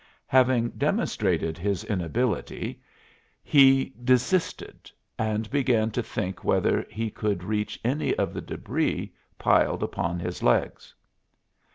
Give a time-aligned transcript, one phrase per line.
[0.25, 2.81] Having demonstrated his inability,
[3.43, 4.89] he desisted,
[5.19, 10.41] and began to think whether he could reach any of the débris piled upon his
[10.41, 10.95] legs.